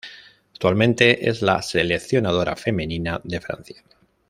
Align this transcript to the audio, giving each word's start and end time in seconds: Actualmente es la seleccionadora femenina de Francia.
Actualmente 0.55 1.29
es 1.29 1.43
la 1.43 1.61
seleccionadora 1.61 2.55
femenina 2.55 3.21
de 3.23 3.39
Francia. 3.39 3.83